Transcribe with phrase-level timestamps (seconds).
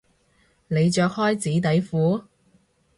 [0.67, 2.23] 你着開紙底褲？